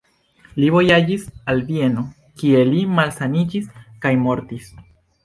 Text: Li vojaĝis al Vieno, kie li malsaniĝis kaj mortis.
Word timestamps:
Li 0.61 0.69
vojaĝis 0.75 1.25
al 1.53 1.61
Vieno, 1.67 2.05
kie 2.45 2.63
li 2.71 2.81
malsaniĝis 3.01 3.69
kaj 4.07 4.13
mortis. 4.23 4.73